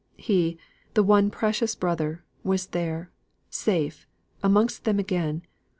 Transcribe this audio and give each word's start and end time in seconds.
He, 0.17 0.57
the 0.95 1.03
one 1.03 1.29
precious 1.29 1.75
brother, 1.75 2.23
was 2.43 2.65
there, 2.65 3.11
safe, 3.51 4.07
amongst 4.41 4.83
them 4.83 4.97
again! 4.97 5.43